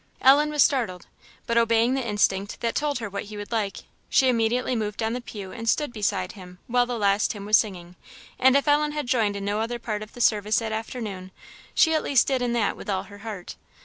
[0.19, 1.05] Ellen was startled,
[1.45, 5.13] but obeying the instinct that told her what he would like, she immediately moved down
[5.13, 7.95] the pew and stood beside him while the last hymn was singing;
[8.39, 11.29] and if Ellen had joined in no other part of the service that afternoon,
[11.75, 13.57] she at least did in that with all her heart.